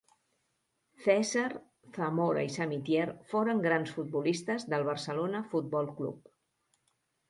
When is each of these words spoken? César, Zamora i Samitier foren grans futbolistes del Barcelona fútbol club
César, 1.03 1.51
Zamora 1.99 2.47
i 2.49 2.51
Samitier 2.55 3.05
foren 3.35 3.63
grans 3.69 3.95
futbolistes 4.01 4.69
del 4.75 4.91
Barcelona 4.93 5.47
fútbol 5.55 5.97
club 6.03 6.39